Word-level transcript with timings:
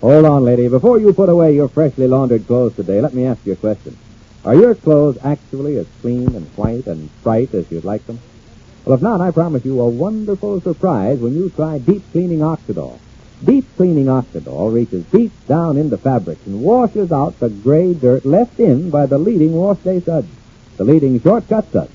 Hold 0.00 0.24
on, 0.24 0.44
lady. 0.44 0.66
Before 0.68 0.98
you 0.98 1.12
put 1.12 1.28
away 1.28 1.54
your 1.54 1.68
freshly 1.68 2.06
laundered 2.06 2.46
clothes 2.46 2.74
today, 2.74 3.02
let 3.02 3.12
me 3.12 3.26
ask 3.26 3.44
you 3.44 3.52
a 3.52 3.56
question. 3.56 3.98
Are 4.46 4.54
your 4.54 4.74
clothes 4.74 5.18
actually 5.22 5.76
as 5.76 5.86
clean 6.00 6.34
and 6.34 6.46
white 6.56 6.86
and 6.86 7.10
bright 7.22 7.52
as 7.52 7.70
you'd 7.70 7.84
like 7.84 8.06
them? 8.06 8.18
Well, 8.86 8.94
if 8.96 9.02
not, 9.02 9.20
I 9.20 9.30
promise 9.30 9.62
you 9.62 9.78
a 9.78 9.90
wonderful 9.90 10.62
surprise 10.62 11.18
when 11.18 11.34
you 11.34 11.50
try 11.50 11.76
deep 11.76 12.02
cleaning 12.12 12.38
Oxydol. 12.38 12.98
Deep 13.44 13.66
cleaning 13.76 14.06
Oxydol 14.06 14.72
reaches 14.72 15.04
deep 15.04 15.32
down 15.46 15.76
into 15.76 15.98
fabrics 15.98 16.46
and 16.46 16.62
washes 16.62 17.12
out 17.12 17.38
the 17.38 17.50
gray 17.50 17.92
dirt 17.92 18.24
left 18.24 18.58
in 18.58 18.88
by 18.88 19.04
the 19.04 19.18
leading 19.18 19.52
wash 19.52 19.80
day 19.80 20.00
suds, 20.00 20.28
the 20.78 20.84
leading 20.84 21.20
shortcut 21.20 21.70
suds. 21.70 21.92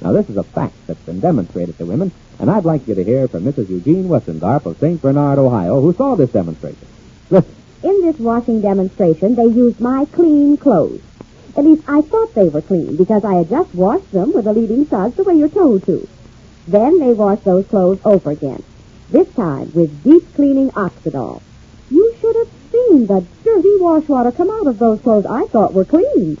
Now, 0.00 0.10
this 0.10 0.28
is 0.28 0.36
a 0.36 0.42
fact 0.42 0.74
that's 0.88 1.06
been 1.06 1.20
demonstrated 1.20 1.78
to 1.78 1.86
women, 1.86 2.10
and 2.40 2.50
I'd 2.50 2.64
like 2.64 2.88
you 2.88 2.96
to 2.96 3.04
hear 3.04 3.28
from 3.28 3.44
Mrs. 3.44 3.68
Eugene 3.68 4.08
Westendorf 4.08 4.66
of 4.66 4.78
St. 4.78 5.00
Bernard, 5.00 5.38
Ohio, 5.38 5.80
who 5.80 5.92
saw 5.92 6.16
this 6.16 6.30
demonstration. 6.30 6.88
Listen. 7.30 7.54
In 7.82 8.00
this 8.00 8.18
washing 8.18 8.60
demonstration, 8.60 9.34
they 9.34 9.46
used 9.46 9.80
my 9.80 10.06
clean 10.06 10.56
clothes. 10.56 11.02
At 11.56 11.64
least 11.64 11.82
I 11.88 12.00
thought 12.00 12.34
they 12.34 12.48
were 12.48 12.62
clean 12.62 12.96
because 12.96 13.24
I 13.24 13.34
had 13.34 13.50
just 13.50 13.74
washed 13.74 14.10
them 14.12 14.32
with 14.32 14.44
the 14.44 14.52
leading 14.52 14.86
suds 14.86 15.16
the 15.16 15.24
way 15.24 15.34
you're 15.34 15.48
told 15.48 15.84
to. 15.86 16.08
Then 16.66 16.98
they 16.98 17.12
washed 17.12 17.44
those 17.44 17.66
clothes 17.66 18.00
over 18.04 18.30
again. 18.30 18.62
This 19.10 19.32
time 19.34 19.70
with 19.74 20.02
deep 20.04 20.34
cleaning 20.34 20.70
Oxydol. 20.70 21.40
You 21.90 22.14
should 22.20 22.36
have 22.36 22.48
seen 22.72 23.06
the 23.06 23.24
dirty 23.44 23.76
wash 23.78 24.08
water 24.08 24.32
come 24.32 24.50
out 24.50 24.66
of 24.66 24.78
those 24.78 25.00
clothes 25.00 25.26
I 25.26 25.46
thought 25.46 25.74
were 25.74 25.84
clean. 25.84 26.38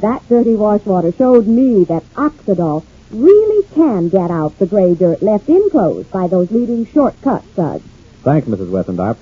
That 0.00 0.28
dirty 0.28 0.54
wash 0.54 0.84
water 0.84 1.12
showed 1.12 1.46
me 1.46 1.84
that 1.84 2.04
Oxydol 2.14 2.84
really 3.10 3.66
can 3.74 4.08
get 4.08 4.30
out 4.30 4.58
the 4.58 4.66
gray 4.66 4.94
dirt 4.94 5.22
left 5.22 5.48
in 5.48 5.70
clothes 5.70 6.06
by 6.06 6.26
those 6.26 6.50
leading 6.50 6.86
shortcut 6.86 7.42
suds. 7.54 7.84
Thanks, 8.22 8.48
Mrs. 8.48 8.70
Westendorf. 8.70 9.16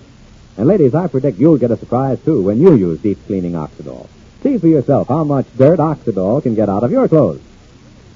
And 0.57 0.67
ladies, 0.67 0.95
I 0.95 1.07
predict 1.07 1.39
you'll 1.39 1.57
get 1.57 1.71
a 1.71 1.77
surprise 1.77 2.19
too 2.25 2.43
when 2.43 2.61
you 2.61 2.75
use 2.75 3.01
deep 3.01 3.19
cleaning 3.27 3.53
Oxydol. 3.53 4.09
See 4.43 4.59
for 4.59 4.67
yourself 4.67 5.09
how 5.09 5.25
much 5.25 5.47
dirt 5.57 5.79
Oxydol 5.79 6.43
can 6.43 6.55
get 6.55 6.69
out 6.69 6.85
of 6.85 6.93
your 6.93 7.09
clothes. 7.09 7.41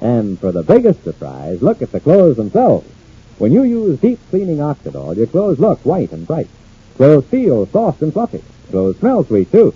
And 0.00 0.38
for 0.38 0.52
the 0.52 0.62
biggest 0.62 1.02
surprise, 1.02 1.62
look 1.62 1.80
at 1.80 1.92
the 1.92 2.00
clothes 2.00 2.36
themselves. 2.36 2.86
When 3.38 3.52
you 3.52 3.62
use 3.62 4.00
deep 4.00 4.18
cleaning 4.30 4.58
Oxydol, 4.58 5.16
your 5.16 5.26
clothes 5.26 5.58
look 5.58 5.80
white 5.80 6.12
and 6.12 6.26
bright. 6.26 6.48
Clothes 6.96 7.26
feel 7.26 7.66
soft 7.66 8.02
and 8.02 8.12
fluffy. 8.12 8.42
Clothes 8.70 8.98
smell 8.98 9.24
sweet 9.24 9.50
too. 9.50 9.74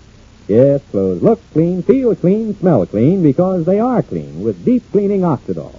Yes, 0.48 0.82
clothes 0.90 1.22
look 1.22 1.40
clean, 1.52 1.82
feel 1.82 2.14
clean, 2.14 2.58
smell 2.58 2.84
clean 2.84 3.22
because 3.22 3.64
they 3.64 3.78
are 3.78 4.02
clean 4.02 4.42
with 4.42 4.64
deep 4.64 4.82
cleaning 4.90 5.20
Oxydol. 5.20 5.76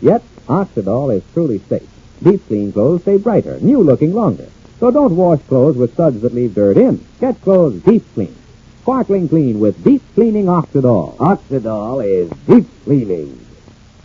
Yet, 0.00 0.22
Oxydol 0.46 1.16
is 1.16 1.22
truly 1.32 1.58
safe. 1.58 1.88
Deep 2.22 2.46
clean 2.46 2.72
clothes 2.72 3.02
stay 3.02 3.16
brighter, 3.16 3.58
new 3.60 3.82
looking 3.82 4.12
longer. 4.12 4.48
So 4.80 4.90
don't 4.90 5.14
wash 5.14 5.40
clothes 5.42 5.76
with 5.76 5.94
suds 5.94 6.22
that 6.22 6.32
leave 6.32 6.54
dirt 6.54 6.78
in. 6.78 7.06
Get 7.20 7.40
clothes 7.42 7.82
deep 7.82 8.02
clean. 8.14 8.34
Sparkling 8.80 9.28
clean 9.28 9.60
with 9.60 9.84
deep 9.84 10.02
cleaning 10.14 10.46
Oxydol. 10.46 11.18
Oxydol 11.18 12.02
is 12.02 12.30
deep 12.46 12.66
cleaning. 12.84 13.46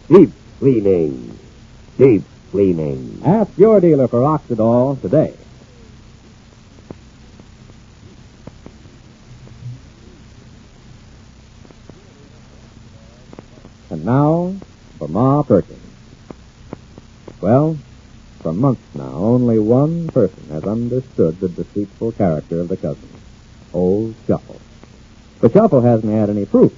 Deep 0.10 0.32
cleaning. 0.60 1.40
Deep 1.98 2.24
cleaning. 2.52 3.22
Ask 3.26 3.58
your 3.58 3.80
dealer 3.80 4.10
for 4.10 4.20
Oxydol 4.20 5.00
today. 5.00 5.34
And 13.90 14.04
now 14.04 14.56
for 15.00 15.08
Ma 15.08 15.42
Perkins. 15.44 15.80
Well, 17.40 17.78
for 18.46 18.54
months 18.54 18.94
now, 18.94 19.12
only 19.12 19.58
one 19.58 20.08
person 20.10 20.50
has 20.52 20.66
understood 20.66 21.40
the 21.40 21.50
deceitful 21.50 22.12
character 22.12 22.60
of 22.60 22.68
the 22.68 22.78
cousin, 22.78 23.10
Old 23.74 24.14
Shuffle. 24.28 24.62
But 25.42 25.54
Shuffle 25.54 25.82
hasn't 25.82 26.14
had 26.14 26.30
any 26.30 26.46
proof. 26.46 26.72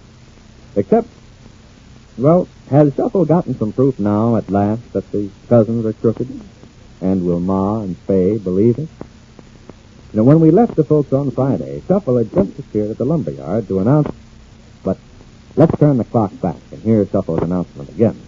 Except, 0.77 1.09
well, 2.17 2.47
has 2.69 2.95
Shuffle 2.95 3.25
gotten 3.25 3.57
some 3.57 3.73
proof 3.73 3.99
now 3.99 4.37
at 4.37 4.49
last 4.49 4.93
that 4.93 5.11
the 5.11 5.29
cousins 5.49 5.85
are 5.85 5.91
crooked? 5.91 6.29
And 7.01 7.25
will 7.25 7.41
Ma 7.41 7.81
and 7.81 7.97
Fay 7.97 8.37
believe 8.37 8.79
it? 8.79 8.87
Now, 10.13 10.23
when 10.23 10.39
we 10.39 10.51
left 10.51 10.77
the 10.77 10.85
folks 10.85 11.11
on 11.11 11.31
Friday, 11.31 11.83
Shuffle 11.85 12.15
had 12.15 12.31
just 12.31 12.57
appeared 12.57 12.91
at 12.91 12.97
the 12.97 13.03
lumber 13.03 13.31
yard 13.31 13.67
to 13.67 13.79
announce. 13.79 14.15
But 14.83 14.99
let's 15.57 15.77
turn 15.77 15.97
the 15.97 16.05
clock 16.05 16.31
back 16.39 16.61
and 16.71 16.81
hear 16.81 17.05
Shuffle's 17.05 17.41
announcement 17.41 17.89
again. 17.89 18.26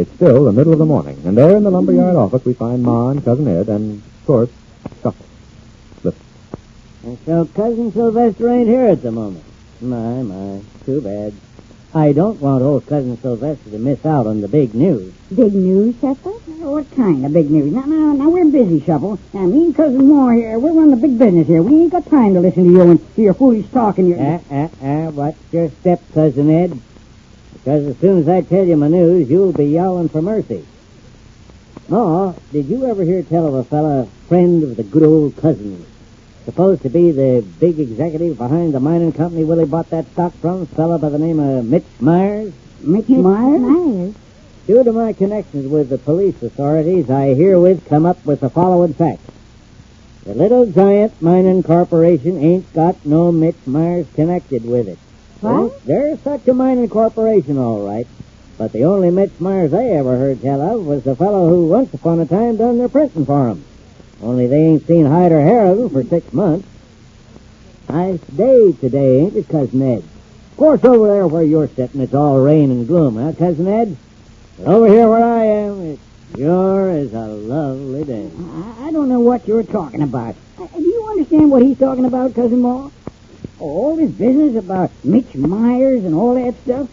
It's 0.00 0.10
still 0.12 0.44
the 0.44 0.52
middle 0.52 0.72
of 0.72 0.78
the 0.78 0.86
morning, 0.86 1.20
and 1.26 1.36
there 1.36 1.54
in 1.54 1.62
the 1.62 1.70
lumberyard 1.70 2.16
office 2.16 2.42
we 2.46 2.54
find 2.54 2.82
Ma 2.82 3.10
and 3.10 3.22
Cousin 3.22 3.46
Ed 3.46 3.68
and, 3.68 3.98
of 3.98 4.26
course, 4.26 4.48
Shuffle. 5.02 5.26
Listen. 6.02 6.22
And 7.04 7.18
so 7.26 7.44
Cousin 7.44 7.92
Sylvester 7.92 8.48
ain't 8.48 8.66
here 8.66 8.86
at 8.86 9.02
the 9.02 9.12
moment. 9.12 9.44
My, 9.82 10.22
my, 10.22 10.62
too 10.86 11.02
bad. 11.02 11.34
I 11.92 12.12
don't 12.12 12.40
want 12.40 12.62
old 12.62 12.86
Cousin 12.86 13.18
Sylvester 13.20 13.68
to 13.72 13.78
miss 13.78 14.06
out 14.06 14.26
on 14.26 14.40
the 14.40 14.48
big 14.48 14.74
news. 14.74 15.12
Big 15.34 15.52
news, 15.52 16.00
Chester? 16.00 16.30
What 16.30 16.90
kind 16.96 17.26
of 17.26 17.34
big 17.34 17.50
news? 17.50 17.70
Now, 17.70 17.84
now, 17.84 18.14
now, 18.14 18.30
we're 18.30 18.46
busy, 18.46 18.80
Shuffle. 18.80 19.18
Now, 19.34 19.40
me 19.40 19.66
and 19.66 19.76
Cousin 19.76 20.06
Moore 20.06 20.32
here, 20.32 20.58
we're 20.58 20.72
running 20.72 20.92
the 20.98 21.08
big 21.08 21.18
business 21.18 21.46
here. 21.46 21.62
We 21.62 21.82
ain't 21.82 21.92
got 21.92 22.08
time 22.08 22.32
to 22.32 22.40
listen 22.40 22.64
to 22.64 22.70
you 22.70 22.80
and 22.80 23.14
to 23.16 23.20
your 23.20 23.34
foolish 23.34 23.68
talk 23.68 23.98
and 23.98 24.08
your... 24.08 24.18
Ah, 24.18 24.40
ah, 24.50 24.70
ah, 24.82 25.10
watch 25.10 25.36
your 25.52 25.68
step, 25.68 26.00
Cousin 26.14 26.48
Ed. 26.48 26.80
Because 27.62 27.88
as 27.88 27.98
soon 27.98 28.18
as 28.18 28.28
I 28.28 28.40
tell 28.40 28.64
you 28.64 28.76
my 28.76 28.88
news, 28.88 29.28
you'll 29.28 29.52
be 29.52 29.66
yelling 29.66 30.08
for 30.08 30.22
mercy. 30.22 30.64
Ma, 31.88 32.32
did 32.52 32.66
you 32.66 32.86
ever 32.86 33.04
hear 33.04 33.22
tell 33.22 33.46
of 33.46 33.54
a 33.54 33.64
fella, 33.64 34.06
friend 34.28 34.62
of 34.62 34.76
the 34.76 34.82
good 34.82 35.02
old 35.02 35.36
cousins, 35.36 35.86
supposed 36.44 36.82
to 36.82 36.88
be 36.88 37.10
the 37.10 37.44
big 37.58 37.78
executive 37.78 38.38
behind 38.38 38.72
the 38.72 38.80
mining 38.80 39.12
company 39.12 39.44
Willie 39.44 39.66
bought 39.66 39.90
that 39.90 40.06
stock 40.12 40.32
from, 40.40 40.62
a 40.62 40.66
fella 40.66 40.98
by 40.98 41.10
the 41.10 41.18
name 41.18 41.38
of 41.38 41.66
Mitch 41.66 41.84
Myers? 42.00 42.54
Mitch 42.80 43.08
Myers? 43.08 43.60
Myers. 43.60 44.14
Due 44.66 44.84
to 44.84 44.92
my 44.92 45.12
connections 45.12 45.66
with 45.66 45.90
the 45.90 45.98
police 45.98 46.42
authorities, 46.42 47.10
I 47.10 47.34
herewith 47.34 47.86
come 47.86 48.06
up 48.06 48.24
with 48.24 48.40
the 48.40 48.50
following 48.50 48.94
facts. 48.94 49.30
The 50.24 50.34
Little 50.34 50.66
Giant 50.66 51.20
Mining 51.20 51.62
Corporation 51.62 52.38
ain't 52.38 52.72
got 52.72 53.04
no 53.04 53.32
Mitch 53.32 53.66
Myers 53.66 54.06
connected 54.14 54.64
with 54.64 54.86
it. 54.88 54.98
What? 55.40 55.52
Well, 55.52 55.74
there's 55.84 56.20
such 56.20 56.46
a 56.48 56.54
mining 56.54 56.88
corporation, 56.88 57.56
all 57.58 57.86
right. 57.86 58.06
But 58.58 58.72
the 58.72 58.84
only 58.84 59.10
Mitch 59.10 59.40
Myers 59.40 59.72
I 59.72 59.84
ever 59.84 60.18
heard 60.18 60.42
tell 60.42 60.60
of 60.60 60.86
was 60.86 61.02
the 61.02 61.16
fellow 61.16 61.48
who 61.48 61.66
once 61.66 61.94
upon 61.94 62.20
a 62.20 62.26
time 62.26 62.56
done 62.56 62.76
their 62.76 62.90
printing 62.90 63.24
for 63.24 63.48
'em. 63.48 63.64
Only 64.22 64.46
they 64.46 64.62
ain't 64.66 64.86
seen 64.86 65.06
hide 65.06 65.32
or 65.32 65.40
hair 65.40 65.64
of 65.64 65.78
him 65.78 65.88
for 65.88 66.04
six 66.04 66.30
months. 66.34 66.66
Nice 67.88 68.20
day 68.36 68.72
today, 68.72 69.20
ain't 69.20 69.34
it, 69.36 69.48
Cousin 69.48 69.80
Ed? 69.82 70.02
Of 70.50 70.56
course, 70.58 70.84
over 70.84 71.08
there 71.08 71.26
where 71.26 71.42
you're 71.42 71.68
sitting, 71.68 72.02
it's 72.02 72.12
all 72.14 72.38
rain 72.38 72.70
and 72.70 72.86
gloom, 72.86 73.16
huh, 73.16 73.32
Cousin 73.32 73.66
Ed? 73.66 73.96
But 74.58 74.66
over 74.66 74.88
here 74.88 75.08
where 75.08 75.24
I 75.24 75.44
am, 75.44 75.80
it 75.82 75.98
sure 76.36 76.90
is 76.90 77.14
a 77.14 77.26
lovely 77.26 78.04
day. 78.04 78.30
I, 78.38 78.88
I 78.88 78.92
don't 78.92 79.08
know 79.08 79.20
what 79.20 79.48
you're 79.48 79.62
talking 79.62 80.02
about. 80.02 80.34
Uh, 80.58 80.66
do 80.76 80.82
you 80.82 81.06
understand 81.10 81.50
what 81.50 81.62
he's 81.62 81.78
talking 81.78 82.04
about, 82.04 82.34
Cousin 82.34 82.60
Moore? 82.60 82.92
All 83.60 83.96
this 83.96 84.10
business 84.10 84.56
about 84.56 84.90
Mitch 85.04 85.34
Myers 85.34 86.04
and 86.04 86.14
all 86.14 86.34
that 86.34 86.54
stuff? 86.62 86.88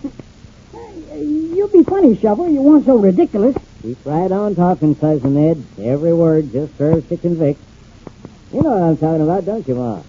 You'll 1.13 1.69
be 1.69 1.83
funny, 1.83 2.17
Shuffle. 2.17 2.49
You 2.49 2.61
weren't 2.61 2.85
so 2.85 2.97
ridiculous. 2.97 3.55
Keep 3.81 4.05
right 4.05 4.31
on 4.31 4.53
talking, 4.55 4.93
Cousin 4.95 5.37
Ed. 5.37 5.63
Every 5.81 6.13
word 6.13 6.51
just 6.51 6.77
serves 6.77 7.07
to 7.09 7.17
convict. 7.17 7.59
You 8.51 8.63
know 8.63 8.71
what 8.71 8.83
I'm 8.83 8.97
talking 8.97 9.21
about, 9.21 9.45
don't 9.45 9.67
you, 9.67 9.75
Ma? 9.75 10.01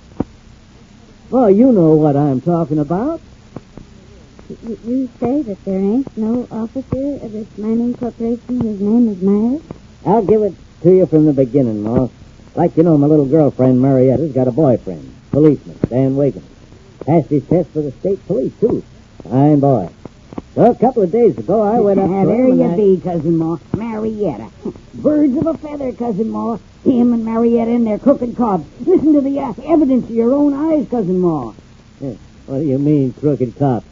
Well, 1.31 1.51
you 1.51 1.73
know 1.73 1.95
what 1.95 2.17
I'm 2.17 2.41
talking 2.41 2.79
about. 2.79 3.21
You, 4.49 4.79
you 4.85 5.11
say 5.21 5.43
that 5.43 5.65
there 5.65 5.79
ain't 5.79 6.17
no 6.17 6.49
officer 6.51 7.25
of 7.25 7.33
this 7.33 7.59
mining 7.59 7.95
corporation 7.95 8.61
whose 8.61 8.81
name 8.81 9.09
is 9.09 9.23
Myers? 9.23 9.63
I'll 10.07 10.25
give 10.25 10.43
it 10.43 10.55
to 10.83 10.91
you 10.91 11.07
from 11.07 11.27
the 11.27 11.33
beginning, 11.33 11.83
Ma. 11.83 12.09
Like 12.55 12.77
you 12.77 12.83
know, 12.83 12.97
my 12.97 13.07
little 13.07 13.27
girlfriend, 13.27 13.81
Marietta's 13.81 14.33
got 14.33 14.49
a 14.49 14.53
boyfriend, 14.53 15.15
policeman, 15.39 15.79
Dan 15.89 16.17
Wiggins. 16.17 16.45
Passed 17.07 17.29
his 17.31 17.47
test 17.47 17.71
for 17.71 17.81
the 17.81 17.93
state 17.93 18.25
police, 18.27 18.53
too. 18.61 18.83
Fine 19.23 19.61
boy. 19.61 19.89
Well, 20.55 20.73
a 20.73 20.75
couple 20.75 21.03
of 21.03 21.13
days 21.13 21.39
ago, 21.39 21.63
I 21.63 21.79
went 21.79 22.01
up 22.01 22.09
to 22.09 22.27
there 22.27 22.49
you 22.49 22.65
I- 22.65 22.77
be, 22.77 23.01
Cousin 23.01 23.37
Moore. 23.37 23.61
Marietta. 23.77 24.51
Birds 24.95 25.37
of 25.37 25.47
a 25.47 25.55
feather, 25.55 25.93
Cousin 25.93 26.29
Moore. 26.31 26.59
Him 26.85 27.13
and 27.13 27.25
Marietta 27.25 27.71
and 27.71 27.87
their 27.87 27.99
crooked 27.99 28.37
cops. 28.37 28.65
Listen 28.81 29.13
to 29.13 29.21
the 29.21 29.39
uh, 29.39 29.55
evidence 29.65 30.05
of 30.07 30.11
your 30.11 30.33
own 30.35 30.55
eyes, 30.55 30.89
Cousin 30.89 31.19
Ma. 31.21 31.53
What 32.47 32.59
do 32.61 32.65
you 32.65 32.79
mean, 32.79 33.13
crooked 33.13 33.57
cops? 33.59 33.87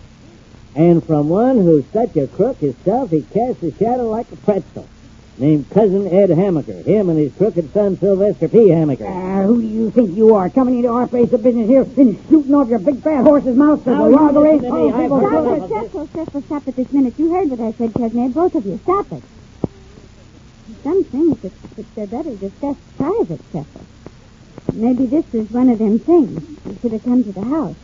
And 0.75 1.05
from 1.05 1.29
one 1.29 1.59
who's 1.59 1.85
such 1.93 2.17
a 2.17 2.27
crook 2.27 2.59
himself, 2.59 3.11
he 3.11 3.23
casts 3.23 3.63
a 3.63 3.73
shadow 3.77 4.09
like 4.09 4.31
a 4.33 4.37
pretzel. 4.37 4.89
Named 5.39 5.69
Cousin 5.69 6.09
Ed 6.09 6.31
Hamaker. 6.33 6.81
Him 6.89 7.11
and 7.11 7.19
his 7.19 7.33
crooked 7.37 7.73
son, 7.75 7.99
Sylvester 8.01 8.49
P. 8.49 8.71
Hamaker. 8.73 9.05
Uh, 9.07 9.45
who 9.47 9.61
do 9.61 9.69
you 9.69 9.91
think 9.91 10.17
you 10.17 10.35
are, 10.35 10.49
coming 10.49 10.79
into 10.81 10.89
our 10.89 11.07
place 11.07 11.29
of 11.33 11.43
business 11.43 11.69
here 11.69 11.83
and 11.85 12.17
shooting 12.31 12.55
off 12.57 12.69
your 12.69 12.79
big 12.81 13.03
fat 13.05 13.21
horse's 13.25 13.53
mouth 13.57 13.85
to 13.85 13.91
the 13.91 13.97
Now, 13.97 14.09
robbery? 14.09 14.57
listen 14.57 14.65
to 14.65 14.73
me. 14.73 14.93
I've 14.93 15.13
Oh, 15.13 15.21
heard 15.21 15.29
stop 15.29 15.45
enough 15.45 15.71
it. 15.71 15.77
of 15.77 15.91
Cecil, 15.93 16.09
Cecil, 16.17 16.43
stop 16.49 16.63
it 16.69 16.77
this 16.77 16.91
minute. 16.93 17.15
You 17.19 17.29
heard 17.33 17.49
what 17.53 17.61
I 17.61 17.73
said, 17.77 17.93
Cousin 17.93 18.19
Ed. 18.25 18.33
Both 18.33 18.55
of 18.55 18.65
you. 18.65 18.81
Stop 18.83 19.07
it. 19.13 19.25
Some 20.83 21.05
things 21.05 21.37
that, 21.43 21.53
that 21.77 21.87
they're 21.95 22.07
better 22.07 22.33
discussed 22.41 22.81
private, 22.97 23.43
Cecil. 23.53 23.85
Maybe 24.73 25.05
this 25.07 25.25
is 25.37 25.51
one 25.53 25.69
of 25.69 25.79
them 25.79 25.99
things. 26.01 26.41
You 26.65 26.79
should 26.81 26.93
have 26.93 27.05
come 27.05 27.23
to 27.25 27.33
the 27.33 27.45
house. 27.45 27.77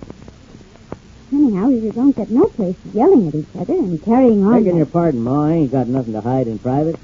Anyhow, 1.32 1.68
you 1.68 1.92
don't 1.92 2.16
get 2.16 2.28
no 2.30 2.48
place 2.48 2.76
yelling 2.92 3.28
at 3.28 3.34
each 3.34 3.54
other 3.60 3.72
and 3.76 4.02
carrying 4.04 4.44
on. 4.44 4.52
Begging 4.64 4.76
your 4.76 4.86
pardon, 4.86 5.20
Ma, 5.22 5.48
I 5.48 5.52
ain't 5.52 5.72
got 5.72 5.88
nothing 5.88 6.12
to 6.12 6.20
hide 6.20 6.46
in 6.48 6.58
private. 6.58 6.96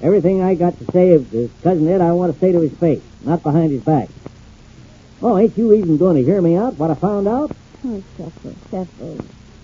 Everything 0.00 0.42
I 0.42 0.54
got 0.54 0.78
to 0.78 0.84
say 0.92 1.10
of 1.14 1.30
to 1.32 1.50
Cousin 1.62 1.88
Ed, 1.88 2.00
I 2.00 2.12
want 2.12 2.32
to 2.32 2.38
say 2.38 2.52
to 2.52 2.60
his 2.60 2.72
face, 2.78 3.02
not 3.24 3.42
behind 3.42 3.72
his 3.72 3.82
back. 3.82 4.08
Oh, 5.20 5.36
ain't 5.36 5.58
you 5.58 5.72
even 5.72 5.96
going 5.96 6.16
to 6.16 6.22
hear 6.22 6.40
me 6.40 6.56
out, 6.56 6.76
what 6.76 6.90
I 6.90 6.94
found 6.94 7.26
out? 7.26 7.50
Oh, 7.84 8.02
Cecil, 8.16 8.54
Cecil. 8.70 9.20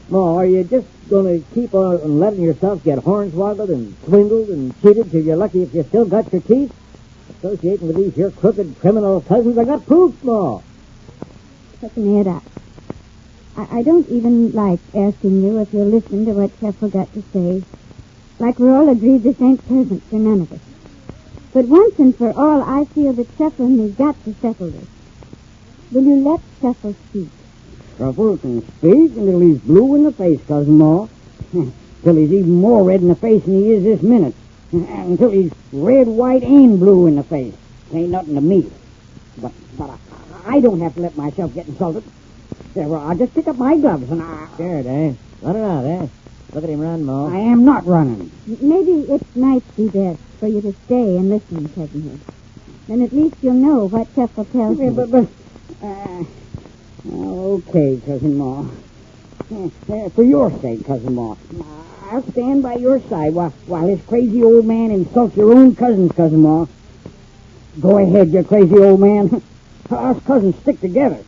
Ma, 0.08 0.36
are 0.36 0.46
you 0.46 0.64
just 0.64 0.88
going 1.08 1.26
to 1.26 1.54
keep 1.54 1.72
on 1.72 2.18
letting 2.18 2.42
yourself 2.42 2.82
get 2.82 2.98
hornswoggled 2.98 3.72
and 3.72 3.96
swindled 4.04 4.48
and 4.48 4.74
cheated 4.82 5.10
till 5.10 5.22
you're 5.22 5.36
lucky 5.36 5.62
if 5.62 5.72
you 5.72 5.84
still 5.84 6.04
got 6.04 6.32
your 6.32 6.42
teeth? 6.42 6.72
Associating 7.38 7.86
with 7.86 7.96
these 7.96 8.14
here 8.14 8.30
crooked 8.32 8.78
criminal 8.80 9.20
cousins, 9.20 9.56
I 9.56 9.64
got 9.64 9.86
proof, 9.86 10.16
Ma. 10.24 10.60
Cousin 11.80 12.20
Ed, 12.20 12.26
I, 12.26 12.40
I, 13.56 13.78
I 13.78 13.82
don't 13.82 14.08
even 14.08 14.50
like 14.50 14.80
asking 14.94 15.42
you 15.42 15.58
if 15.60 15.72
you'll 15.72 15.90
listen 15.90 16.24
to 16.26 16.32
what 16.32 16.50
Cecil 16.58 16.88
got 16.88 17.12
to 17.12 17.22
say. 17.32 17.62
Like 18.38 18.58
we're 18.58 18.76
all 18.76 18.88
agreed 18.88 19.22
this 19.22 19.40
ain't 19.40 19.66
pleasant 19.66 20.02
for 20.04 20.16
none 20.16 20.40
of 20.42 20.52
us. 20.52 20.60
But 21.52 21.66
once 21.66 21.98
and 21.98 22.16
for 22.16 22.32
all, 22.32 22.62
I 22.62 22.84
feel 22.86 23.12
that 23.12 23.28
Cecil 23.38 23.66
and 23.66 23.78
me's 23.78 23.94
got 23.94 24.22
to 24.24 24.34
settle 24.34 24.70
this. 24.70 24.88
Will 25.92 26.02
you 26.02 26.28
let 26.28 26.40
Cecil 26.60 26.96
speak? 27.10 27.28
Shuffle 27.96 28.38
can 28.38 28.60
speak 28.78 29.16
until 29.16 29.40
he's 29.40 29.58
blue 29.58 29.94
in 29.94 30.04
the 30.04 30.12
face, 30.12 30.40
Cousin 30.48 30.78
Ma. 30.78 31.06
Till 32.02 32.16
he's 32.16 32.32
even 32.32 32.50
more 32.50 32.82
red 32.82 33.00
in 33.00 33.08
the 33.08 33.14
face 33.14 33.44
than 33.44 33.54
he 33.54 33.72
is 33.72 33.84
this 33.84 34.02
minute. 34.02 34.34
Until 34.72 35.30
he's 35.30 35.52
red, 35.72 36.08
white, 36.08 36.42
and 36.42 36.78
blue 36.78 37.06
in 37.06 37.16
the 37.16 37.22
face. 37.22 37.54
Ain't 37.92 38.10
nothing 38.10 38.34
to 38.34 38.40
me. 38.40 38.70
But, 39.38 39.52
but 39.78 39.90
I, 40.44 40.56
I 40.56 40.60
don't 40.60 40.80
have 40.80 40.94
to 40.96 41.00
let 41.00 41.16
myself 41.16 41.54
get 41.54 41.68
insulted. 41.68 42.02
There, 42.74 42.88
well, 42.88 43.00
I'll 43.00 43.16
just 43.16 43.32
pick 43.32 43.46
up 43.46 43.56
my 43.56 43.76
gloves 43.76 44.10
and 44.10 44.20
I... 44.20 44.48
Scared, 44.54 44.86
eh? 44.86 45.12
Let 45.42 45.56
it 45.56 45.62
out, 45.62 45.84
eh? 45.84 46.08
Look 46.54 46.62
at 46.64 46.70
him 46.70 46.78
run, 46.80 47.04
Ma. 47.04 47.26
I 47.26 47.38
am 47.50 47.64
not 47.64 47.84
running. 47.84 48.30
Maybe 48.46 49.06
it 49.12 49.22
might 49.36 49.64
be 49.76 49.88
best 49.88 50.20
for 50.38 50.46
you 50.46 50.62
to 50.62 50.72
stay 50.86 51.16
and 51.18 51.28
listen, 51.28 51.68
Cousin 51.74 52.10
Ed. 52.14 52.20
Then 52.86 53.02
at 53.02 53.12
least 53.12 53.34
you'll 53.40 53.54
know 53.54 53.88
what 53.88 54.06
Cecil 54.14 54.44
tells 54.44 54.78
Yeah, 54.78 54.84
you. 54.86 54.92
but, 54.94 55.10
but, 55.10 55.28
uh, 55.84 56.22
okay, 57.58 58.00
Cousin 58.06 58.38
Ma. 58.38 58.68
Uh, 59.50 60.08
for 60.14 60.22
your 60.22 60.50
sake, 60.62 60.86
Cousin 60.86 61.14
Ma. 61.16 61.34
I'll 62.12 62.30
stand 62.30 62.62
by 62.62 62.74
your 62.74 63.00
side 63.08 63.34
while, 63.34 63.50
while 63.66 63.86
this 63.88 64.04
crazy 64.06 64.42
old 64.44 64.64
man 64.64 64.92
insults 64.92 65.36
your 65.36 65.52
own 65.52 65.74
cousins, 65.74 66.12
Cousin 66.12 66.40
Ma. 66.40 66.66
Go 67.80 67.98
ahead, 67.98 68.32
you 68.32 68.44
crazy 68.44 68.78
old 68.78 69.00
man. 69.00 69.42
Us 69.90 70.22
cousins 70.24 70.54
stick 70.62 70.80
together. 70.80 71.24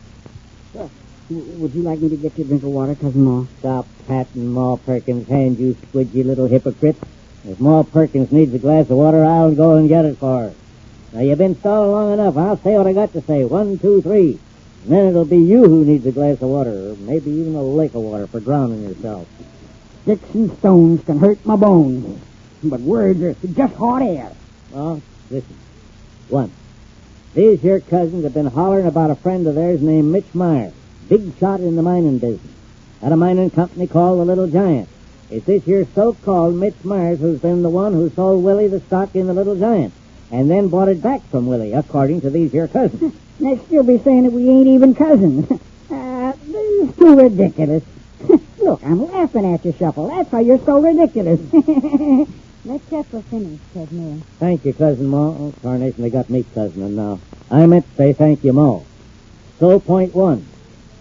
Would 1.29 1.73
you 1.73 1.81
like 1.81 1.99
me 1.99 2.07
to 2.07 2.15
get 2.15 2.37
you 2.37 2.45
a 2.45 2.47
drink 2.47 2.63
of 2.63 2.69
water, 2.69 2.95
Cousin 2.95 3.21
Ma? 3.21 3.45
Stop 3.59 3.85
patting 4.07 4.47
Ma 4.47 4.77
Perkins' 4.77 5.27
hand, 5.27 5.59
you 5.59 5.73
squidgy 5.73 6.23
little 6.23 6.47
hypocrite. 6.47 6.95
If 7.43 7.59
Ma 7.59 7.83
Perkins 7.83 8.31
needs 8.31 8.53
a 8.53 8.59
glass 8.59 8.89
of 8.89 8.95
water, 8.95 9.25
I'll 9.25 9.53
go 9.53 9.75
and 9.75 9.89
get 9.89 10.05
it 10.05 10.17
for 10.17 10.43
her. 10.43 10.53
Now, 11.11 11.19
you've 11.19 11.37
been 11.37 11.59
stalling 11.59 11.91
long 11.91 12.13
enough. 12.13 12.37
I'll 12.37 12.55
say 12.55 12.77
what 12.77 12.87
I 12.87 12.93
got 12.93 13.11
to 13.11 13.21
say. 13.21 13.43
One, 13.43 13.77
two, 13.77 14.01
three. 14.01 14.39
And 14.83 14.91
then 14.93 15.07
it'll 15.07 15.25
be 15.25 15.39
you 15.39 15.65
who 15.65 15.83
needs 15.83 16.05
a 16.05 16.13
glass 16.13 16.41
of 16.41 16.47
water, 16.47 16.91
or 16.91 16.95
maybe 16.95 17.29
even 17.31 17.55
a 17.55 17.61
lake 17.61 17.93
of 17.93 18.03
water 18.03 18.27
for 18.27 18.39
drowning 18.39 18.83
yourself. 18.83 19.27
Sticks 20.03 20.33
and 20.33 20.57
stones 20.59 21.03
can 21.03 21.19
hurt 21.19 21.45
my 21.45 21.57
bones, 21.57 22.21
but 22.63 22.79
words 22.79 23.21
are 23.21 23.33
just 23.33 23.73
hot 23.73 24.01
air. 24.01 24.31
Well, 24.71 25.01
listen. 25.29 25.57
One. 26.29 26.51
These 27.33 27.61
here 27.61 27.81
cousins 27.81 28.23
have 28.23 28.33
been 28.33 28.45
hollering 28.45 28.85
about 28.85 29.11
a 29.11 29.15
friend 29.15 29.45
of 29.45 29.55
theirs 29.55 29.81
named 29.81 30.09
Mitch 30.09 30.33
Myers, 30.33 30.73
big 31.07 31.37
shot 31.39 31.59
in 31.59 31.75
the 31.75 31.81
mining 31.81 32.19
business, 32.19 32.53
at 33.01 33.11
a 33.11 33.17
mining 33.17 33.49
company 33.49 33.87
called 33.87 34.19
the 34.19 34.25
Little 34.25 34.47
Giant. 34.47 34.89
It's 35.29 35.45
this 35.45 35.63
here 35.63 35.85
so-called 35.93 36.55
Mitch 36.55 36.83
Myers 36.83 37.19
who's 37.19 37.41
been 37.41 37.61
the 37.61 37.69
one 37.69 37.93
who 37.93 38.09
sold 38.09 38.43
Willie 38.43 38.67
the 38.67 38.79
stock 38.81 39.15
in 39.15 39.27
the 39.27 39.33
Little 39.33 39.55
Giant, 39.55 39.93
and 40.31 40.49
then 40.49 40.69
bought 40.69 40.89
it 40.89 41.01
back 41.01 41.21
from 41.29 41.47
Willie, 41.47 41.73
according 41.73 42.21
to 42.21 42.29
these 42.29 42.51
here 42.51 42.67
cousins. 42.67 43.13
Next 43.39 43.69
you'll 43.69 43.83
be 43.83 43.99
saying 43.99 44.23
that 44.23 44.31
we 44.31 44.49
ain't 44.49 44.67
even 44.67 44.95
cousins. 44.95 45.51
uh, 45.91 46.33
this 46.45 46.89
is 46.89 46.95
too 46.95 47.15
ridiculous. 47.15 47.83
Look, 48.57 48.83
I'm 48.83 49.05
laughing 49.05 49.53
at 49.53 49.63
you, 49.63 49.73
Shuffle. 49.73 50.07
That's 50.07 50.31
why 50.31 50.41
you're 50.41 50.63
so 50.65 50.79
ridiculous. 50.79 51.39
Let 52.65 52.81
Cecil 52.89 53.21
finish, 53.29 53.61
Cousin 53.73 54.17
Ed. 54.17 54.23
Thank 54.39 54.65
you, 54.65 54.73
Cousin 54.73 55.07
Ma. 55.07 55.29
Oh, 55.29 55.53
Carnation, 55.61 56.03
they 56.03 56.09
got 56.09 56.29
me 56.29 56.43
cousining 56.43 56.95
now. 56.95 57.19
I 57.49 57.65
meant 57.65 57.85
to 57.91 57.95
say 57.95 58.13
thank 58.13 58.43
you, 58.43 58.51
Ma. 58.51 58.81
So, 59.59 59.79
point 59.79 60.13
one. 60.13 60.45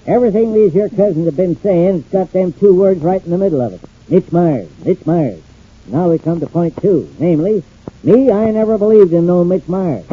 Everything 0.06 0.52
these 0.52 0.72
here 0.72 0.88
cousins 0.88 1.26
have 1.26 1.36
been 1.36 1.56
saying, 1.56 1.96
it's 1.96 2.08
got 2.10 2.32
them 2.32 2.52
two 2.52 2.74
words 2.74 3.02
right 3.02 3.24
in 3.24 3.30
the 3.30 3.38
middle 3.38 3.60
of 3.60 3.72
it. 3.72 3.80
Mitch 4.08 4.30
Myers, 4.30 4.70
Mitch 4.84 5.04
Myers. 5.04 5.42
Now 5.88 6.10
we 6.10 6.18
come 6.18 6.38
to 6.38 6.46
point 6.46 6.80
two, 6.80 7.12
namely, 7.18 7.64
me, 8.04 8.30
I 8.30 8.52
never 8.52 8.78
believed 8.78 9.12
in 9.12 9.26
no 9.26 9.42
Mitch 9.42 9.66
Myers. 9.66 10.06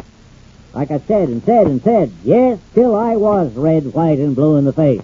Like 0.74 0.90
I 0.90 0.98
said 0.98 1.30
and 1.30 1.44
said 1.44 1.68
and 1.68 1.82
said, 1.84 2.12
yes, 2.24 2.60
till 2.74 2.96
I 2.96 3.18
was 3.18 3.54
red, 3.54 3.94
white, 3.94 4.18
and 4.18 4.36
blue 4.36 4.56
in 4.56 4.66
the 4.66 4.74
face. 4.74 5.04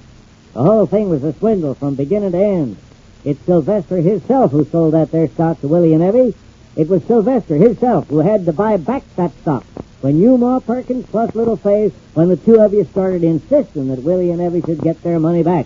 The 0.54 0.64
whole 0.64 0.88
thing 0.88 1.10
was 1.10 1.24
a 1.24 1.34
swindle 1.34 1.76
from 1.76 1.94
beginning 1.94 2.32
to 2.32 2.44
end. 2.44 2.78
It's 3.24 3.46
Sylvester 3.46 3.98
himself 3.98 4.52
who 4.52 4.66
sold 4.66 4.96
that 4.96 5.12
there 5.12 5.28
stock 5.28 5.62
to 5.62 5.68
Willie 5.68 5.94
and 5.94 6.04
Evie. 6.04 6.34
It 6.76 6.90
was 6.90 7.04
Sylvester 7.04 7.58
himself 7.58 8.08
who 8.08 8.20
had 8.20 8.46
to 8.46 8.54
buy 8.54 8.78
back 8.78 9.04
that 9.18 9.32
stock. 9.42 9.66
When 10.02 10.18
you, 10.18 10.38
Ma 10.38 10.60
Perkins, 10.60 11.06
plus 11.08 11.36
Little 11.36 11.58
Faye, 11.58 11.92
when 12.14 12.30
the 12.30 12.38
two 12.38 12.62
of 12.62 12.74
you 12.74 12.86
started 12.86 13.24
insisting 13.24 13.90
that 13.90 14.04
Willie 14.04 14.32
and 14.32 14.42
Evie 14.42 14.62
should 14.62 14.82
get 14.82 15.04
their 15.04 15.20
money 15.20 15.44
back. 15.44 15.66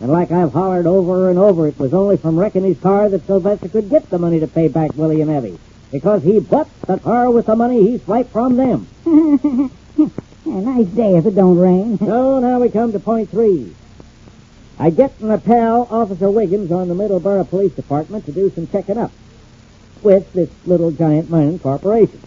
And 0.00 0.10
like 0.10 0.30
I've 0.30 0.52
hollered 0.52 0.86
over 0.86 1.30
and 1.30 1.38
over, 1.38 1.66
it 1.66 1.78
was 1.78 1.94
only 1.94 2.16
from 2.16 2.38
wrecking 2.38 2.64
his 2.64 2.78
car 2.78 3.08
that 3.08 3.26
Sylvester 3.26 3.68
could 3.68 3.88
get 3.88 4.08
the 4.10 4.18
money 4.18 4.40
to 4.40 4.46
pay 4.46 4.68
back 4.68 4.92
Willie 4.96 5.20
and 5.20 5.30
Evie. 5.30 5.58
Because 5.90 6.22
he 6.22 6.40
bought 6.40 6.68
the 6.82 6.98
car 6.98 7.30
with 7.30 7.46
the 7.46 7.56
money 7.56 7.82
he 7.82 7.98
swiped 7.98 8.32
from 8.32 8.56
them. 8.56 8.86
a 10.46 10.48
nice 10.48 10.86
day 10.88 11.16
if 11.16 11.26
it 11.26 11.34
don't 11.34 11.58
rain. 11.58 11.98
So 11.98 12.38
now 12.38 12.60
we 12.60 12.70
come 12.70 12.92
to 12.92 13.00
point 13.00 13.30
three. 13.30 13.74
I 14.78 14.90
get 14.90 15.20
my 15.20 15.36
pal, 15.36 15.86
Officer 15.90 16.30
Wiggins, 16.30 16.72
on 16.72 16.88
the 16.88 16.94
Middleborough 16.94 17.48
Police 17.48 17.72
Department 17.72 18.24
to 18.26 18.32
do 18.32 18.50
some 18.50 18.66
checking 18.66 18.98
up 18.98 19.12
with 20.02 20.32
this 20.32 20.50
little 20.66 20.90
giant 20.90 21.28
mining 21.28 21.58
corporation. 21.58 22.20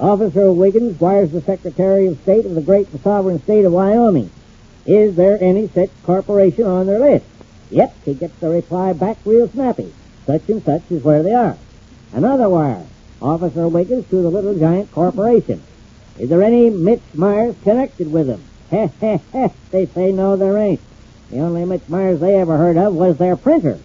Officer 0.00 0.50
Wiggins 0.50 0.98
wires 0.98 1.30
the 1.30 1.42
Secretary 1.42 2.06
of 2.06 2.18
State 2.22 2.46
of 2.46 2.54
the 2.54 2.62
great 2.62 2.88
and 2.88 3.02
sovereign 3.02 3.42
state 3.42 3.66
of 3.66 3.72
Wyoming. 3.72 4.30
Is 4.86 5.14
there 5.14 5.36
any 5.42 5.68
such 5.68 5.90
corporation 6.04 6.64
on 6.64 6.86
their 6.86 6.98
list? 6.98 7.26
Yep, 7.70 7.94
he 8.06 8.14
gets 8.14 8.34
the 8.40 8.48
reply 8.48 8.94
back 8.94 9.18
real 9.26 9.46
snappy. 9.48 9.92
Such 10.24 10.48
and 10.48 10.64
such 10.64 10.90
is 10.90 11.04
where 11.04 11.22
they 11.22 11.34
are. 11.34 11.58
Another 12.14 12.48
wire. 12.48 12.86
Officer 13.20 13.68
Wiggins 13.68 14.08
to 14.08 14.22
the 14.22 14.30
Little 14.30 14.58
Giant 14.58 14.90
Corporation. 14.90 15.62
Is 16.18 16.30
there 16.30 16.42
any 16.42 16.70
Mitch 16.70 17.02
Myers 17.12 17.54
connected 17.62 18.10
with 18.10 18.26
them? 18.26 18.42
Heh, 18.70 18.88
heh, 19.00 19.18
heh. 19.32 19.48
They 19.70 19.84
say 19.84 20.12
no, 20.12 20.36
there 20.36 20.56
ain't. 20.56 20.80
The 21.30 21.40
only 21.40 21.66
Mitch 21.66 21.88
Myers 21.88 22.20
they 22.20 22.36
ever 22.36 22.56
heard 22.56 22.78
of 22.78 22.94
was 22.94 23.18
their 23.18 23.36
printer. 23.36 23.78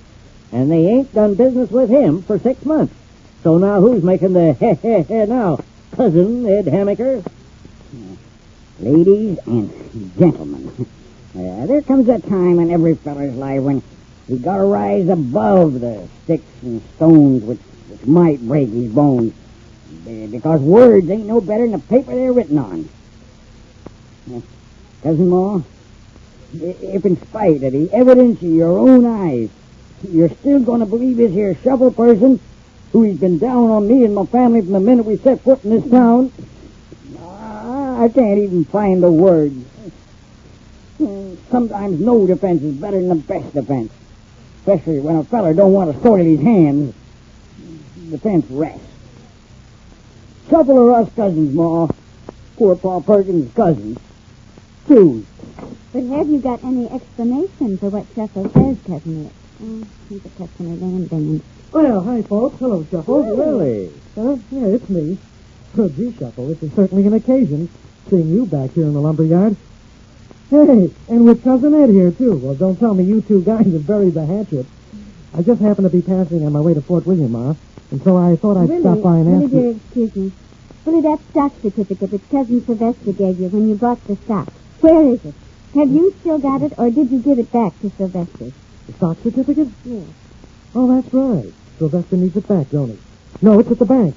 And 0.54 0.72
they 0.72 0.86
ain't 0.86 1.14
done 1.14 1.34
business 1.36 1.70
with 1.70 1.90
him 1.90 2.22
for 2.22 2.40
six 2.40 2.64
months. 2.64 2.94
So 3.44 3.58
now 3.58 3.82
who's 3.82 4.02
making 4.02 4.32
the 4.32 4.54
heh, 4.60 4.76
heh, 4.76 5.04
heh 5.04 5.26
now? 5.26 5.60
Cousin 5.96 6.46
Ed 6.46 6.68
Hamaker? 6.68 7.24
Ladies 8.80 9.40
and 9.46 10.12
gentlemen, 10.18 10.86
uh, 11.34 11.66
there 11.68 11.82
comes 11.82 12.10
a 12.10 12.20
time 12.20 12.60
in 12.60 12.70
every 12.70 12.96
feller's 12.96 13.34
life 13.36 13.62
when 13.62 13.82
he 14.28 14.38
got 14.38 14.58
to 14.58 14.64
rise 14.64 15.08
above 15.08 15.80
the 15.80 16.06
sticks 16.24 16.44
and 16.64 16.82
stones 16.96 17.44
which, 17.44 17.60
which 17.88 18.06
might 18.06 18.46
break 18.46 18.68
his 18.68 18.92
bones. 18.92 19.34
Because 20.04 20.60
words 20.60 21.10
ain't 21.10 21.28
no 21.28 21.40
better 21.40 21.64
than 21.64 21.80
the 21.80 21.88
paper 21.88 22.14
they're 22.14 22.34
written 22.34 22.58
on. 22.58 22.90
Cousin 25.02 25.30
Ma, 25.30 25.62
if 26.54 27.06
in 27.06 27.16
spite 27.22 27.64
of 27.64 27.72
the 27.72 27.90
evidence 27.94 28.42
of 28.42 28.50
your 28.50 28.78
own 28.78 29.06
eyes, 29.06 29.50
you're 30.10 30.30
still 30.30 30.60
going 30.60 30.82
to 30.82 30.86
believe 30.86 31.16
this 31.16 31.32
here 31.32 31.56
shovel 31.64 31.90
person 31.90 32.42
who's 32.96 33.20
been 33.20 33.38
down 33.38 33.70
on 33.72 33.86
me 33.86 34.06
and 34.06 34.16
my 34.16 34.26
family 34.26 34.62
from 34.62 34.72
the 34.72 34.80
minute 34.80 35.06
we 35.06 35.18
set 35.18 35.42
foot 35.42 35.62
in 35.66 35.70
this 35.70 35.92
town, 35.92 36.32
I 37.20 38.08
can't 38.08 38.40
even 38.40 38.64
find 38.64 39.04
the 39.04 39.12
words. 39.12 39.66
Sometimes 41.52 42.00
no 42.00 42.26
defense 42.26 42.64
is 42.64 42.76
better 42.76 42.98
than 42.98 43.10
the 43.10 43.16
best 43.16 43.54
defense. 43.54 43.92
Especially 44.60 45.02
when 45.02 45.18
a 45.18 45.26
feller 45.26 45.54
don't 45.54 45.74
want 45.74 45.94
to 45.94 46.02
soil 46.02 46.24
his 46.24 46.40
hands. 46.40 46.96
Defense 48.12 48.46
rests. 48.50 48.88
Shuffle 50.50 50.80
or 50.80 50.94
us 50.94 51.10
cousins, 51.18 51.54
Ma. 51.54 51.90
Poor 52.56 52.78
Pa 52.78 53.02
Perkins' 53.02 53.54
cousins. 53.54 54.00
Choose. 54.88 55.26
But 55.92 56.04
have 56.04 56.30
you 56.30 56.40
got 56.40 56.64
any 56.64 56.90
explanation 56.90 57.78
for 57.78 57.90
what 57.90 58.06
Shuffle 58.16 58.50
says, 58.52 58.78
Cousin 58.88 59.26
Rick? 59.26 59.34
Oh, 59.68 59.84
he's 60.10 60.24
a 60.24 60.30
customer 60.30 60.76
then, 60.76 61.08
then. 61.08 61.42
Well, 61.72 62.02
hi, 62.02 62.22
folks. 62.22 62.60
Hello, 62.60 62.86
Shuffle. 62.92 63.36
Really? 63.36 63.92
Huh? 64.14 64.38
Yeah, 64.52 64.68
it's 64.68 64.88
me. 64.90 65.18
Good, 65.76 65.96
gee, 65.96 66.14
Shuffle. 66.20 66.48
This 66.50 66.62
is 66.62 66.74
certainly 66.74 67.08
an 67.08 67.14
occasion, 67.14 67.70
seeing 68.08 68.30
you 68.30 68.46
back 68.46 68.72
here 68.72 68.84
in 68.86 68.94
the 68.94 69.02
lumber 69.02 69.24
yard. 69.24 69.56
Hey, 70.52 70.92
and 71.10 71.26
with 71.26 71.44
Cousin 71.44 71.74
Ed 71.74 71.90
here, 71.90 72.12
too. 72.12 72.38
Well, 72.38 72.54
don't 72.54 72.78
tell 72.80 72.94
me 72.94 73.06
you 73.06 73.22
two 73.22 73.42
guys 73.44 73.66
have 73.66 73.88
buried 73.88 74.14
the 74.14 74.26
hatchet. 74.28 74.68
I 75.36 75.42
just 75.42 75.60
happened 75.62 75.90
to 75.90 75.98
be 75.98 76.04
passing 76.04 76.46
on 76.46 76.54
my 76.54 76.62
way 76.62 76.76
to 76.76 76.82
Fort 76.82 77.08
William, 77.08 77.32
Ma, 77.32 77.56
and 77.90 78.02
so 78.04 78.18
I 78.18 78.36
thought 78.36 78.58
I'd 78.58 78.70
Willie, 78.70 78.82
stop 78.82 79.02
by 79.02 79.18
and 79.18 79.26
Willie, 79.32 79.46
ask 79.46 79.54
you. 79.54 79.62
dear, 79.62 79.72
excuse 79.72 80.16
me. 80.16 80.32
Willie, 80.86 81.02
that 81.02 81.20
stock 81.32 81.54
certificate 81.64 82.12
that 82.12 82.30
Cousin 82.30 82.64
Sylvester 82.64 83.12
gave 83.14 83.40
you 83.40 83.50
when 83.50 83.68
you 83.68 83.76
bought 83.76 84.02
the 84.06 84.16
stock, 84.18 84.54
where 84.82 85.02
is 85.02 85.26
it? 85.26 85.34
Have 85.74 85.90
you 85.90 86.14
still 86.20 86.38
got 86.38 86.62
it, 86.62 86.74
or 86.78 86.92
did 86.92 87.10
you 87.12 87.20
give 87.20 87.40
it 87.40 87.52
back 87.52 87.78
to 87.82 87.90
Sylvester? 87.98 88.52
The 88.88 88.94
stock 88.94 89.18
certificate? 89.24 89.70
Yes. 89.84 90.08
Oh, 90.74 90.94
that's 90.94 91.14
right. 91.14 91.54
Sylvester 91.78 92.18
needs 92.18 92.36
it 92.36 92.48
back, 92.48 92.70
don't 92.70 92.90
he? 92.90 93.00
No, 93.42 93.60
it's 93.60 93.72
at 93.72 93.80
the 93.80 93.86
bank. 93.86 94.16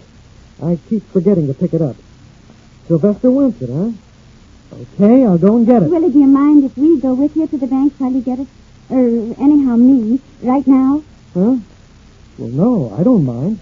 I 0.62 0.78
keep 0.88 1.08
forgetting 1.12 1.46
to 1.46 1.54
pick 1.54 1.72
it 1.74 1.82
up. 1.82 1.96
Sylvester 2.86 3.30
wants 3.30 3.60
it, 3.62 3.70
huh? 3.70 3.92
Okay, 4.72 5.24
I'll 5.24 5.38
go 5.38 5.56
and 5.56 5.66
get 5.66 5.82
it. 5.82 5.90
Willie, 5.90 6.10
do 6.10 6.18
you 6.18 6.26
mind 6.26 6.64
if 6.64 6.76
we 6.76 7.00
go 7.00 7.14
with 7.14 7.34
you 7.36 7.46
to 7.46 7.56
the 7.56 7.66
bank 7.66 7.94
while 7.98 8.12
you 8.12 8.20
get 8.20 8.38
it? 8.38 8.48
Or 8.90 8.98
anyhow, 8.98 9.76
me, 9.76 10.20
right 10.42 10.66
now? 10.66 11.02
Huh? 11.34 11.56
Well, 12.38 12.48
no, 12.48 12.96
I 12.98 13.02
don't 13.02 13.24
mind. 13.24 13.60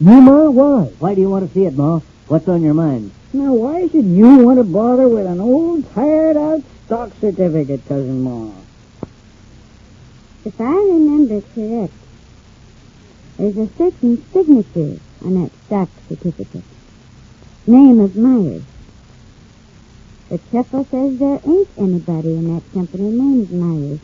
You, 0.00 0.20
Ma? 0.20 0.50
Why? 0.50 0.84
Why 0.98 1.14
do 1.14 1.20
you 1.20 1.30
want 1.30 1.46
to 1.46 1.54
see 1.54 1.66
it, 1.66 1.76
Ma? 1.76 2.00
What's 2.28 2.48
on 2.48 2.62
your 2.62 2.74
mind? 2.74 3.12
Now, 3.32 3.52
why 3.52 3.88
should 3.88 4.04
you 4.04 4.38
want 4.38 4.58
to 4.58 4.64
bother 4.64 5.08
with 5.08 5.26
an 5.26 5.40
old, 5.40 5.92
tired-out 5.94 6.62
stock 6.86 7.12
certificate, 7.20 7.86
Cousin 7.86 8.22
Ma? 8.22 8.50
If 10.44 10.60
I 10.60 10.74
remember 10.74 11.40
correct, 11.54 11.94
there's 13.38 13.56
a 13.56 13.72
certain 13.78 14.22
signature 14.32 15.00
on 15.22 15.34
that 15.40 15.50
stock 15.66 15.88
certificate. 16.06 16.64
Name 17.66 17.98
of 18.00 18.14
Myers. 18.14 18.64
But 20.28 20.40
Shuffle 20.52 20.86
says 20.90 21.18
there 21.18 21.40
ain't 21.46 21.68
anybody 21.78 22.36
in 22.36 22.54
that 22.54 22.70
company 22.74 23.08
named 23.10 23.50
Myers. 23.50 24.00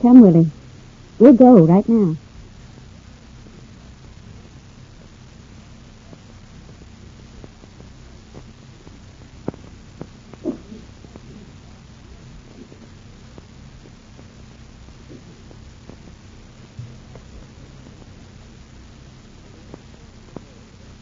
Come, 0.00 0.20
Willie. 0.20 0.52
We'll 1.18 1.32
go 1.32 1.66
right 1.66 1.88
now. 1.88 2.25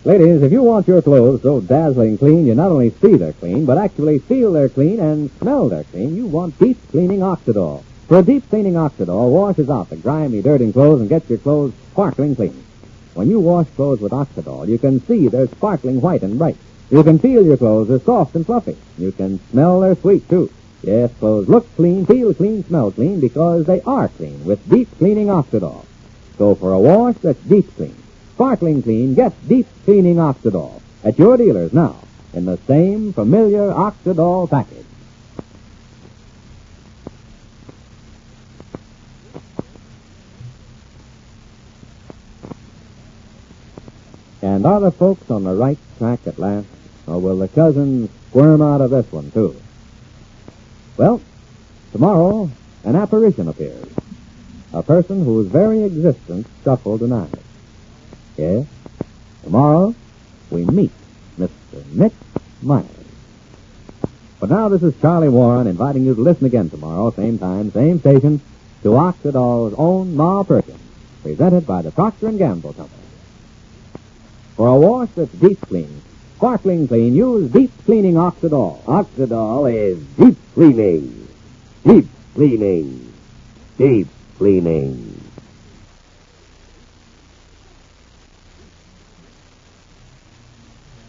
Ladies, 0.07 0.43
if 0.43 0.53
you 0.53 0.63
want 0.63 0.87
your 0.87 1.01
clothes 1.01 1.41
so 1.41 1.63
dazzling 1.63 2.19
clean 2.19 2.45
you 2.45 2.55
not 2.55 2.71
only 2.71 2.91
see 2.91 3.17
they're 3.17 3.33
clean, 3.33 3.65
but 3.65 3.79
actually 3.79 4.19
feel 4.19 4.53
they're 4.53 4.69
clean 4.69 5.01
and 5.01 5.31
smell 5.39 5.71
they're 5.71 5.85
clean, 5.85 6.15
you 6.15 6.27
want 6.27 6.59
deep 6.59 6.77
cleaning 6.91 7.21
Oxydol. 7.21 7.83
For 8.07 8.21
deep 8.21 8.47
cleaning 8.51 8.75
Oxydol 8.75 9.31
washes 9.31 9.71
out 9.71 9.89
the 9.89 9.97
grimy, 9.97 10.43
dirty 10.43 10.71
clothes 10.71 11.01
and 11.01 11.09
gets 11.09 11.31
your 11.31 11.39
clothes 11.39 11.73
sparkling 11.93 12.37
clean. 12.37 12.67
When 13.15 13.31
you 13.31 13.41
wash 13.41 13.67
clothes 13.77 14.03
with 14.03 14.13
Oxydol, 14.13 14.69
you 14.69 14.77
can 14.77 15.01
see 15.07 15.27
they're 15.27 15.47
sparkling 15.47 16.03
white 16.03 16.23
and 16.23 16.37
bright. 16.37 16.59
You 16.91 17.03
can 17.03 17.19
feel 17.19 17.43
your 17.43 17.57
clothes 17.57 17.91
are 17.91 17.99
soft 17.99 18.35
and 18.35 18.45
fluffy. 18.45 18.77
You 18.99 19.11
can 19.11 19.41
smell 19.53 19.81
they're 19.81 19.97
sweet, 19.97 20.29
too. 20.29 20.51
Yes, 20.83 21.13
clothes 21.19 21.49
look 21.49 21.75
clean, 21.77 22.05
feel 22.05 22.35
clean, 22.35 22.63
smell 22.65 22.91
clean 22.91 23.21
because 23.21 23.65
they 23.65 23.81
are 23.87 24.09
clean 24.09 24.45
with 24.45 24.69
deep 24.69 24.89
cleaning 24.99 25.29
Oxydol. 25.29 25.87
So 26.37 26.55
for 26.55 26.75
a 26.75 26.79
wash 26.79 27.17
that's 27.23 27.41
deep 27.41 27.75
clean, 27.77 27.97
sparkling 28.35 28.83
clean, 28.83 29.15
get 29.15 29.33
deep 29.49 29.67
cleaning 29.85 30.17
Oxydol 30.17 30.81
at 31.05 31.19
your 31.19 31.37
dealers 31.37 31.73
now 31.73 31.97
in 32.33 32.45
the 32.45 32.59
same 32.67 33.13
familiar 33.13 33.71
Oxydol 33.71 34.51
package. 34.51 34.85
And 44.43 44.67
are 44.67 44.81
the 44.81 44.91
folks 44.91 45.31
on 45.31 45.45
the 45.45 45.55
right 45.55 45.79
track 45.99 46.27
at 46.27 46.39
last? 46.39 46.67
Or 47.07 47.21
will 47.21 47.39
the 47.39 47.49
cousins 47.49 48.11
squirm 48.29 48.61
out 48.61 48.81
of 48.81 48.91
this 48.91 49.11
one, 49.11 49.31
too? 49.31 49.57
Well, 50.97 51.21
tomorrow, 51.93 52.51
an 52.85 52.97
apparition 52.97 53.49
appears. 53.49 53.89
A 54.73 54.83
person 54.83 55.25
whose 55.25 55.47
very 55.47 55.83
existence 55.85 56.49
Shuffle 56.63 56.99
denies. 56.99 57.44
Yes, 58.37 58.67
tomorrow 59.45 59.95
we 60.51 60.65
meet 60.65 60.91
Mr. 61.39 61.87
Mitch 61.93 62.13
Myers. 62.63 62.87
But 64.41 64.51
now 64.51 64.69
this 64.69 64.83
is 64.83 65.01
Charlie 65.01 65.29
Warren 65.29 65.67
inviting 65.67 66.05
you 66.05 66.15
to 66.15 66.21
listen 66.21 66.45
again 66.47 66.69
tomorrow, 66.69 67.11
same 67.13 67.39
time, 67.39 67.71
same 67.71 68.01
station, 68.01 68.41
to 68.83 68.91
Oxydol's 68.91 69.75
own 69.79 70.17
Ma 70.17 70.43
Perkins, 70.43 70.81
presented 71.23 71.67
by 71.67 71.83
the 71.83 71.91
Procter 71.91 72.31
& 72.33 72.37
Gamble 72.39 72.73
Company. 72.73 73.03
For 74.57 74.69
a 74.69 74.77
wash 74.77 75.09
that's 75.17 75.33
deep 75.33 75.61
clean, 75.63 76.03
sparkling 76.37 76.87
clean, 76.89 77.15
use 77.15 77.51
deep 77.51 77.73
cleaning 77.85 78.15
Oxydol. 78.15 78.83
Oxydol 78.85 79.73
is 79.73 79.99
deep 80.17 80.37
cleaning. 80.55 81.29
Deep 81.85 82.07
cleaning. 82.35 83.13
Deep 83.79 84.09
cleaning. 84.37 85.14